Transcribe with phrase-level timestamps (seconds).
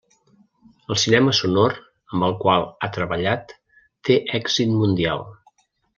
[0.93, 3.53] El cinema sonor amb el qual ha treballat,
[4.11, 5.27] té èxit mundial.